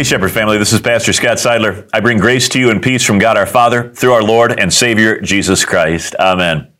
[0.00, 1.86] Hey, Shepherd family, this is Pastor Scott Seidler.
[1.92, 4.72] I bring grace to you and peace from God our Father through our Lord and
[4.72, 6.14] Savior, Jesus Christ.
[6.18, 6.72] Amen.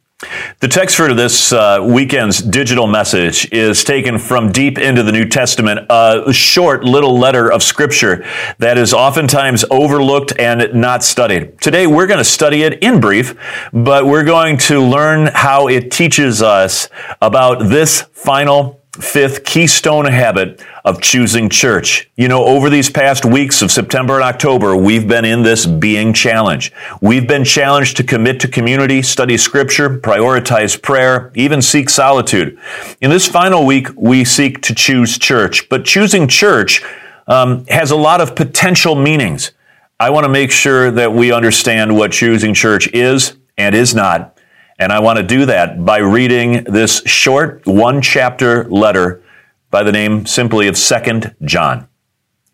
[0.60, 5.26] The text for this uh, weekend's digital message is taken from deep into the New
[5.26, 8.26] Testament, a short little letter of Scripture
[8.56, 11.60] that is oftentimes overlooked and not studied.
[11.60, 13.34] Today we're going to study it in brief,
[13.74, 16.88] but we're going to learn how it teaches us
[17.20, 22.10] about this final fifth keystone habit of choosing church.
[22.16, 26.12] You know, over these past weeks of September and October, we've been in this being
[26.12, 26.72] challenge.
[27.00, 32.58] We've been challenged to commit to community, study scripture, prioritize prayer, even seek solitude.
[33.00, 36.82] In this final week, we seek to choose church, but choosing church
[37.28, 39.52] um, has a lot of potential meanings.
[40.00, 44.36] I want to make sure that we understand what choosing church is and is not
[44.80, 49.22] and I want to do that by reading this short one chapter letter
[49.70, 51.86] by the name simply of Second John.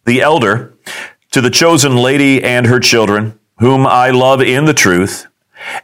[0.06, 0.74] The elder
[1.30, 5.28] to the chosen lady and her children, whom I love in the truth,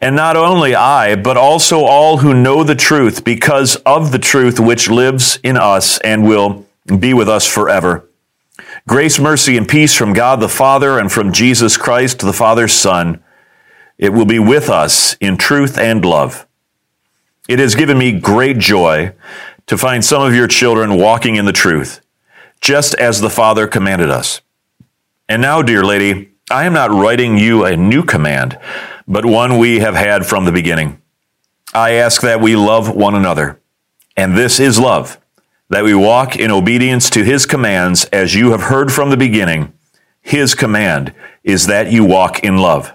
[0.00, 4.58] and not only I, but also all who know the truth because of the truth
[4.58, 6.66] which lives in us and will
[6.98, 8.08] be with us forever.
[8.88, 13.21] Grace, mercy, and peace from God the Father and from Jesus Christ, the Father's Son
[13.98, 16.46] it will be with us in truth and love.
[17.48, 19.14] It has given me great joy
[19.66, 22.00] to find some of your children walking in the truth,
[22.60, 24.40] just as the Father commanded us.
[25.28, 28.58] And now, dear lady, I am not writing you a new command,
[29.06, 31.00] but one we have had from the beginning.
[31.74, 33.60] I ask that we love one another.
[34.16, 35.18] And this is love,
[35.70, 39.72] that we walk in obedience to his commands as you have heard from the beginning.
[40.20, 42.94] His command is that you walk in love.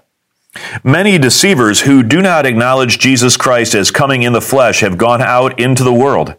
[0.83, 5.21] Many deceivers who do not acknowledge Jesus Christ as coming in the flesh have gone
[5.21, 6.35] out into the world.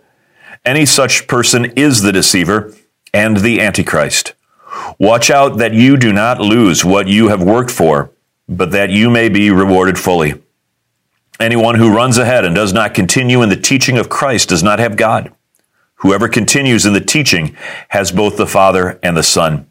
[0.65, 2.75] Any such person is the deceiver
[3.13, 4.35] and the Antichrist.
[4.99, 8.11] Watch out that you do not lose what you have worked for,
[8.49, 10.35] but that you may be rewarded fully.
[11.41, 14.79] Anyone who runs ahead and does not continue in the teaching of Christ does not
[14.79, 15.33] have God.
[15.97, 17.57] Whoever continues in the teaching
[17.89, 19.69] has both the Father and the Son.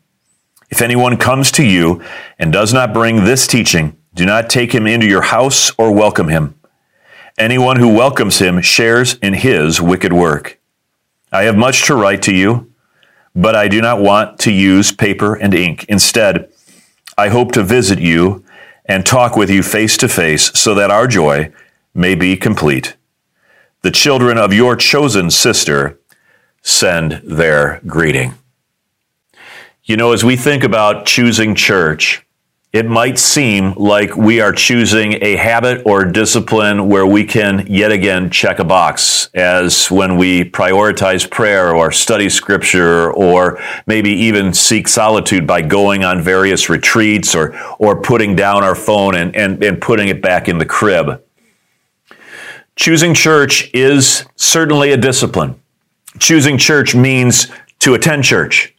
[0.70, 2.02] If anyone comes to you
[2.38, 6.28] and does not bring this teaching, do not take him into your house or welcome
[6.28, 6.60] him.
[7.38, 10.60] Anyone who welcomes him shares in his wicked work.
[11.32, 12.74] I have much to write to you,
[13.36, 15.86] but I do not want to use paper and ink.
[15.88, 16.52] Instead,
[17.16, 18.44] I hope to visit you
[18.86, 21.54] and talk with you face to face so that our joy
[21.94, 22.96] may be complete.
[23.84, 26.00] The children of your chosen sister
[26.64, 28.34] send their greeting.
[29.84, 32.27] You know, as we think about choosing church,
[32.78, 37.92] it might seem like we are choosing a habit or discipline where we can yet
[37.92, 44.54] again check a box, as when we prioritize prayer or study scripture or maybe even
[44.54, 49.64] seek solitude by going on various retreats or, or putting down our phone and, and,
[49.64, 51.24] and putting it back in the crib.
[52.76, 55.60] Choosing church is certainly a discipline.
[56.20, 57.48] Choosing church means
[57.80, 58.76] to attend church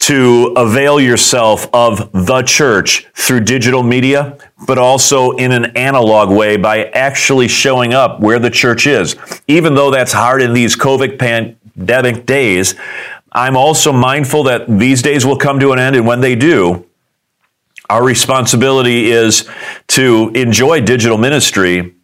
[0.00, 6.56] to avail yourself of the church through digital media, but also in an analog way
[6.56, 9.16] by actually showing up where the church is.
[9.48, 12.74] Even though that's hard in these COVID pandemic days,
[13.32, 16.86] I'm also mindful that these days will come to an end, and when they do,
[17.90, 19.48] our responsibility is
[19.88, 21.94] to enjoy digital ministry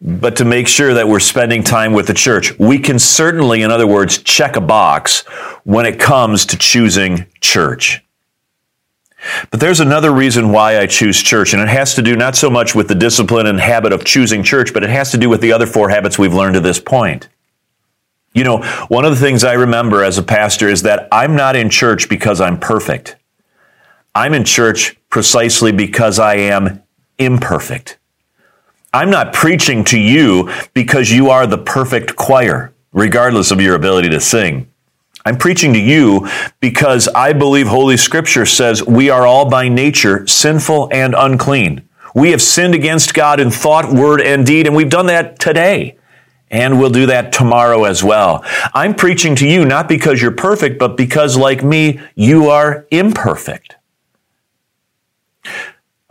[0.00, 2.56] but to make sure that we're spending time with the church.
[2.58, 5.20] We can certainly, in other words, check a box
[5.64, 8.04] when it comes to choosing church.
[9.50, 12.48] But there's another reason why I choose church, and it has to do not so
[12.48, 15.40] much with the discipline and habit of choosing church, but it has to do with
[15.40, 17.28] the other four habits we've learned to this point.
[18.32, 21.56] You know, one of the things I remember as a pastor is that I'm not
[21.56, 23.16] in church because I'm perfect.
[24.14, 26.82] I'm in church precisely because I am
[27.18, 27.97] imperfect.
[28.92, 34.08] I'm not preaching to you because you are the perfect choir, regardless of your ability
[34.08, 34.70] to sing.
[35.26, 36.26] I'm preaching to you
[36.60, 41.86] because I believe Holy Scripture says we are all by nature sinful and unclean.
[42.14, 45.98] We have sinned against God in thought, word, and deed, and we've done that today.
[46.50, 48.42] And we'll do that tomorrow as well.
[48.72, 53.76] I'm preaching to you not because you're perfect, but because, like me, you are imperfect.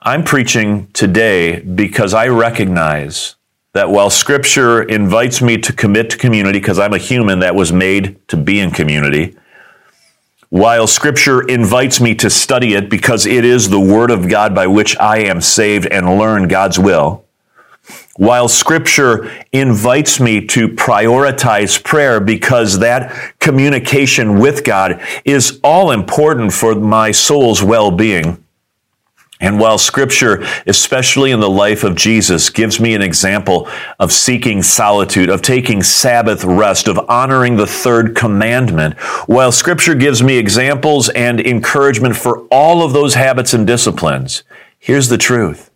[0.07, 3.35] I'm preaching today because I recognize
[3.73, 7.73] that while Scripture invites me to commit to community, because I'm a human that was
[7.73, 9.35] made to be in community,
[10.47, 14.65] while Scripture invites me to study it because it is the Word of God by
[14.65, 17.25] which I am saved and learn God's will,
[18.15, 26.53] while scripture invites me to prioritize prayer because that communication with God is all important
[26.53, 28.41] for my soul's well-being,
[29.39, 33.69] and while scripture, especially in the life of Jesus, gives me an example
[33.99, 38.97] of seeking solitude, of taking Sabbath rest, of honoring the third commandment,
[39.27, 44.43] while scripture gives me examples and encouragement for all of those habits and disciplines,
[44.79, 45.69] here's the truth.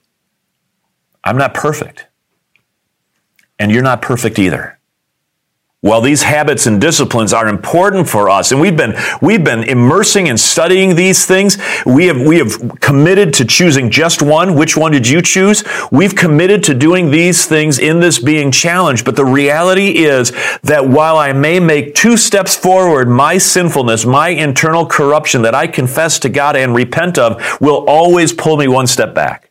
[1.24, 2.08] I'm not perfect.
[3.60, 4.80] And you're not perfect either.
[5.84, 10.30] While these habits and disciplines are important for us, and we've been, we've been immersing
[10.30, 11.58] and studying these things,
[11.88, 14.54] we have, we have committed to choosing just one.
[14.54, 15.64] Which one did you choose?
[15.92, 19.06] We've committed to doing these things in this being challenged.
[19.06, 20.32] But the reality is
[20.62, 25.66] that while I may make two steps forward, my sinfulness, my internal corruption that I
[25.66, 29.50] confess to God and repent of will always pull me one step back.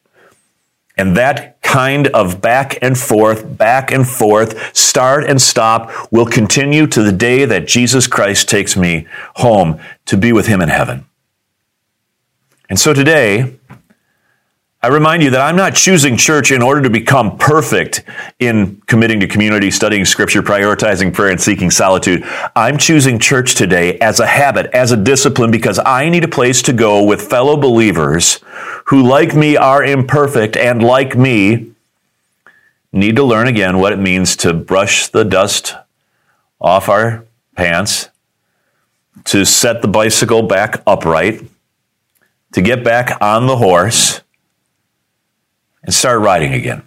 [0.97, 6.85] And that kind of back and forth, back and forth, start and stop will continue
[6.89, 9.07] to the day that Jesus Christ takes me
[9.37, 11.07] home to be with him in heaven.
[12.69, 13.60] And so today,
[14.83, 18.03] I remind you that I'm not choosing church in order to become perfect
[18.39, 22.25] in committing to community, studying scripture, prioritizing prayer, and seeking solitude.
[22.57, 26.63] I'm choosing church today as a habit, as a discipline, because I need a place
[26.63, 28.41] to go with fellow believers
[28.87, 31.73] who, like me, are imperfect and, like me,
[32.91, 35.75] need to learn again what it means to brush the dust
[36.59, 38.09] off our pants,
[39.25, 41.43] to set the bicycle back upright,
[42.53, 44.23] to get back on the horse
[45.83, 46.83] and start writing again.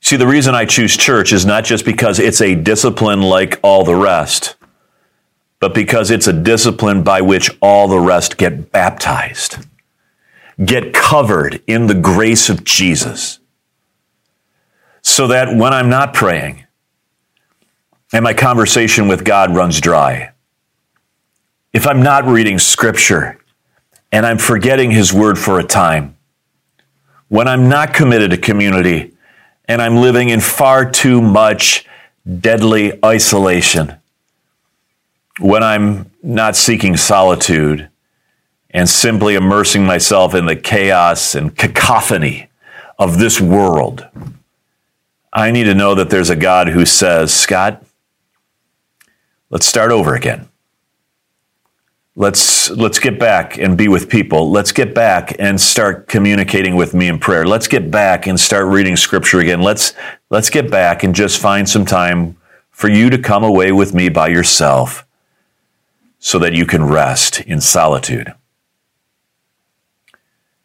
[0.00, 3.84] See, the reason I choose church is not just because it's a discipline like all
[3.84, 4.56] the rest,
[5.60, 9.58] but because it's a discipline by which all the rest get baptized,
[10.64, 13.40] get covered in the grace of Jesus.
[15.02, 16.64] So that when I'm not praying
[18.12, 20.32] and my conversation with God runs dry,
[21.72, 23.38] if I'm not reading scripture
[24.12, 26.17] and I'm forgetting his word for a time,
[27.28, 29.12] when I'm not committed to community
[29.66, 31.86] and I'm living in far too much
[32.40, 33.94] deadly isolation,
[35.38, 37.88] when I'm not seeking solitude
[38.70, 42.48] and simply immersing myself in the chaos and cacophony
[42.98, 44.06] of this world,
[45.32, 47.84] I need to know that there's a God who says, Scott,
[49.50, 50.47] let's start over again.
[52.18, 54.50] Let's let's get back and be with people.
[54.50, 57.46] Let's get back and start communicating with me in prayer.
[57.46, 59.62] Let's get back and start reading scripture again.
[59.62, 59.92] Let's
[60.28, 62.36] let's get back and just find some time
[62.72, 65.06] for you to come away with me by yourself
[66.18, 68.34] so that you can rest in solitude.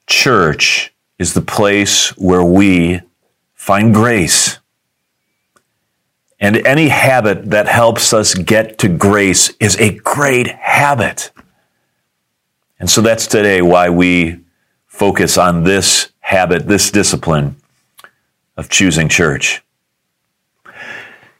[0.07, 3.01] Church is the place where we
[3.53, 4.57] find grace.
[6.39, 11.29] And any habit that helps us get to grace is a great habit.
[12.83, 14.41] And so that's today why we
[14.87, 17.55] focus on this habit, this discipline
[18.57, 19.63] of choosing church.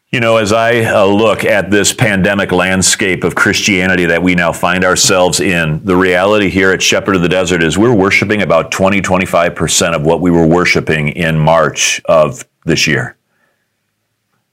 [0.10, 4.54] You know, as I uh, look at this pandemic landscape of Christianity that we now
[4.54, 8.72] find ourselves in, the reality here at Shepherd of the Desert is we're worshiping about
[8.72, 13.18] 20, 25% of what we were worshiping in March of this year.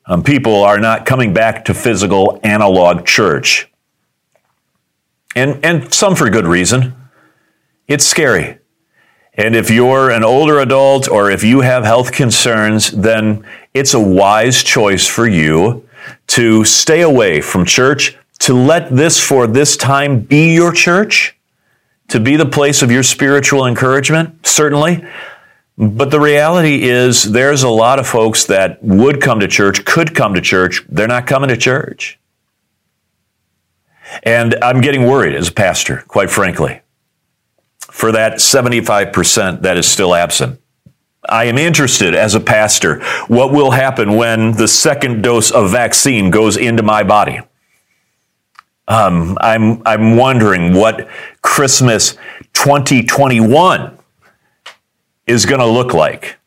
[0.07, 3.70] Um, people are not coming back to physical analog church
[5.35, 6.95] and, and some for good reason.
[7.89, 8.59] It's scary.
[9.35, 14.01] And if you're an older adult or if you have health concerns, then it's a
[14.01, 15.89] wise choice for you
[16.29, 21.37] to stay away from church, to let this for this time be your church,
[22.09, 25.05] to be the place of your spiritual encouragement, certainly.
[25.79, 30.15] But the reality is, there's a lot of folks that would come to church, could
[30.15, 32.20] come to church, they're not coming to church.
[34.23, 36.81] And I'm getting worried as a pastor, quite frankly,
[37.79, 40.61] for that 75% that is still absent.
[41.29, 46.31] I am interested as a pastor what will happen when the second dose of vaccine
[46.31, 47.41] goes into my body.
[48.89, 51.09] Um, I'm, I'm wondering what
[51.43, 52.15] Christmas
[52.55, 53.99] 2021
[55.27, 56.39] is going to look like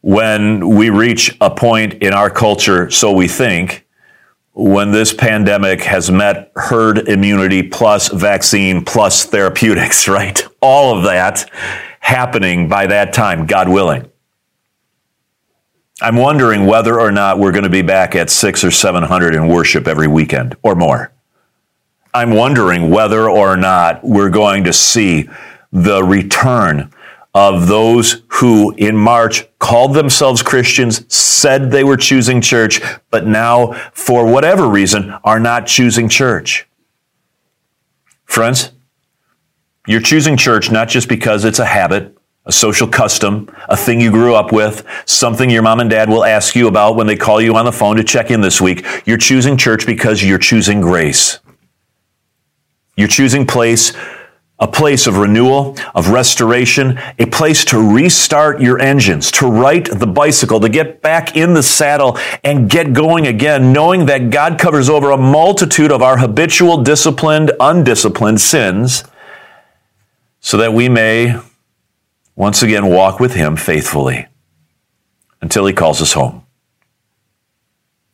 [0.00, 3.86] when we reach a point in our culture, so we think,
[4.58, 10.42] when this pandemic has met herd immunity plus vaccine plus therapeutics, right?
[10.60, 11.48] All of that
[12.00, 14.10] happening by that time, God willing.
[16.00, 19.46] I'm wondering whether or not we're going to be back at six or 700 in
[19.46, 21.12] worship every weekend or more.
[22.12, 25.28] I'm wondering whether or not we're going to see
[25.70, 26.92] the return
[27.38, 32.80] of those who in March called themselves Christians, said they were choosing church,
[33.12, 36.66] but now, for whatever reason, are not choosing church.
[38.24, 38.72] Friends,
[39.86, 44.10] you're choosing church not just because it's a habit, a social custom, a thing you
[44.10, 47.40] grew up with, something your mom and dad will ask you about when they call
[47.40, 48.84] you on the phone to check in this week.
[49.06, 51.38] You're choosing church because you're choosing grace.
[52.96, 53.92] You're choosing place
[54.60, 60.06] a place of renewal, of restoration, a place to restart your engines, to right the
[60.06, 64.88] bicycle, to get back in the saddle and get going again, knowing that God covers
[64.88, 69.04] over a multitude of our habitual, disciplined, undisciplined sins,
[70.40, 71.40] so that we may
[72.34, 74.26] once again walk with Him faithfully
[75.40, 76.44] until He calls us home.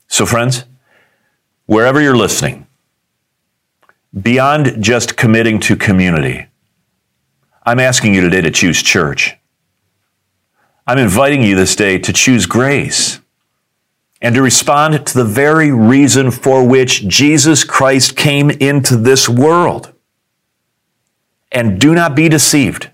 [0.09, 0.65] So, friends,
[1.65, 2.67] wherever you're listening,
[4.23, 6.47] beyond just committing to community,
[7.65, 9.35] I'm asking you today to choose church.
[10.87, 13.21] I'm inviting you this day to choose grace
[14.21, 19.93] and to respond to the very reason for which Jesus Christ came into this world.
[21.51, 22.91] And do not be deceived.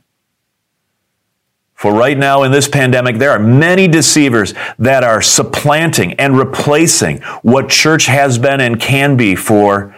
[1.74, 7.22] For right now in this pandemic, there are many deceivers that are supplanting and replacing
[7.42, 9.96] what church has been and can be for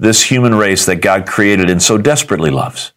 [0.00, 2.92] this human race that God created and so desperately loves.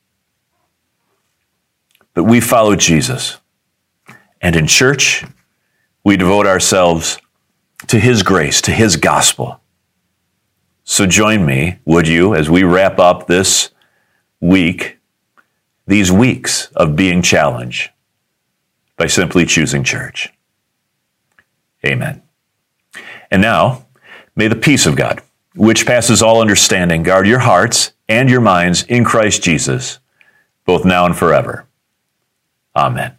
[2.13, 3.39] But we follow Jesus.
[4.41, 5.25] And in church,
[6.05, 7.19] we devote ourselves
[7.87, 9.59] to His grace, to His gospel.
[10.85, 13.71] So join me, would you, as we wrap up this
[14.39, 14.97] week,
[15.85, 17.89] these weeks of being challenged
[18.95, 20.29] by simply choosing church.
[21.85, 22.21] Amen.
[23.29, 23.87] And now,
[24.37, 25.21] may the peace of God
[25.55, 29.99] which passes all understanding, guard your hearts and your minds in Christ Jesus,
[30.65, 31.67] both now and forever.
[32.75, 33.17] Amen.